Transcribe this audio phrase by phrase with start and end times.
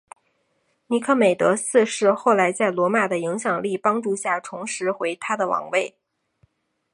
[0.87, 5.95] 尼科美德四世后来在罗马的影响力帮助下重拾回他的王位。